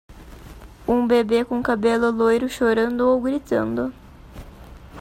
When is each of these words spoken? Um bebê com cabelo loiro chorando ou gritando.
Um 0.87 1.05
bebê 1.07 1.43
com 1.45 1.61
cabelo 1.61 2.09
loiro 2.09 2.49
chorando 2.49 3.01
ou 3.07 3.21
gritando. 3.21 3.93